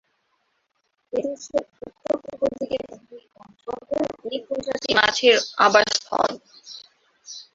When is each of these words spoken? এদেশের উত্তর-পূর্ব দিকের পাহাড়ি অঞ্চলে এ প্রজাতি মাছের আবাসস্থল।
এদেশের 1.13 1.63
উত্তর-পূর্ব 1.79 2.41
দিকের 2.59 2.83
পাহাড়ি 2.89 3.17
অঞ্চলে 3.41 3.99
এ 4.29 4.47
প্রজাতি 4.47 4.91
মাছের 4.99 5.35
আবাসস্থল। 5.65 6.31